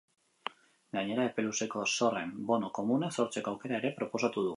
[0.97, 4.49] Gainera, epe luzeko zorren bono komunak sortzeko aukera ere proposatu du.